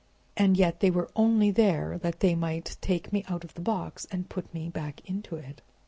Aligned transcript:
And 0.35 0.57
yet 0.57 0.79
they 0.79 0.89
were 0.89 1.11
only 1.15 1.51
there 1.51 1.95
that 1.99 2.21
they 2.21 2.33
might 2.33 2.75
take 2.81 3.13
me 3.13 3.23
out 3.27 3.43
of 3.43 3.53
the 3.53 3.61
box 3.61 4.07
and 4.09 4.27
put 4.29 4.51
me 4.51 4.67
back 4.67 5.07
into 5.07 5.35
it." 5.35 5.61